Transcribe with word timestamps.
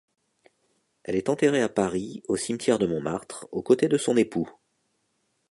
Elle 1.03 1.15
est 1.15 1.29
enterrée 1.29 1.61
à 1.61 1.69
Paris 1.69 2.23
au 2.27 2.35
cimetière 2.35 2.79
de 2.79 2.87
Montmartre 2.87 3.45
au 3.51 3.61
côté 3.61 3.87
de 3.87 3.99
son 3.99 4.17
époux. 4.17 4.49